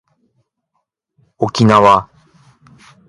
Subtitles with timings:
[1.37, 2.09] おきなわ